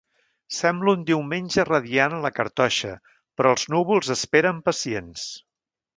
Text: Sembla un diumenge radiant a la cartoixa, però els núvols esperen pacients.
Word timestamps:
Sembla 0.59 0.93
un 0.97 1.03
diumenge 1.09 1.65
radiant 1.69 2.17
a 2.19 2.21
la 2.25 2.33
cartoixa, 2.39 2.95
però 3.37 3.55
els 3.57 3.67
núvols 3.75 4.11
esperen 4.19 4.63
pacients. 4.71 5.29